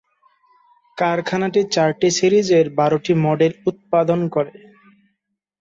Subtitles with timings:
[0.97, 4.53] কারখানাটি চারটি সিরিজের বারোটি মডেল উৎপাদন করে।